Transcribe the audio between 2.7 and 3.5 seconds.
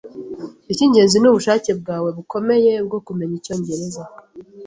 bwo kumenya